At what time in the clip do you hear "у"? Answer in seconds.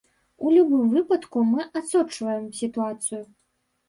0.45-0.51